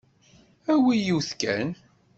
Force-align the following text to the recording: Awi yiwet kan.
Awi 0.71 0.95
yiwet 1.05 1.31
kan. 1.41 1.69